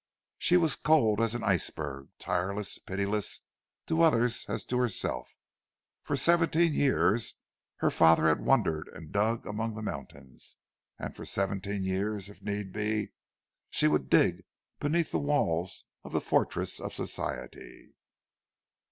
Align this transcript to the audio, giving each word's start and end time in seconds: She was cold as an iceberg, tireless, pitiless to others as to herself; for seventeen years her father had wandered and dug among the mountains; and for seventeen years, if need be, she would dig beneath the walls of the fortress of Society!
She 0.39 0.57
was 0.57 0.75
cold 0.75 1.21
as 1.21 1.35
an 1.35 1.43
iceberg, 1.43 2.07
tireless, 2.17 2.79
pitiless 2.79 3.41
to 3.85 4.01
others 4.01 4.47
as 4.49 4.65
to 4.65 4.79
herself; 4.79 5.35
for 6.01 6.17
seventeen 6.17 6.73
years 6.73 7.35
her 7.75 7.91
father 7.91 8.25
had 8.27 8.43
wandered 8.43 8.87
and 8.87 9.11
dug 9.11 9.45
among 9.45 9.75
the 9.75 9.83
mountains; 9.83 10.57
and 10.97 11.15
for 11.15 11.23
seventeen 11.23 11.83
years, 11.83 12.29
if 12.31 12.41
need 12.41 12.73
be, 12.73 13.11
she 13.69 13.87
would 13.87 14.09
dig 14.09 14.43
beneath 14.79 15.11
the 15.11 15.19
walls 15.19 15.85
of 16.03 16.13
the 16.13 16.19
fortress 16.19 16.79
of 16.79 16.95
Society! 16.95 17.93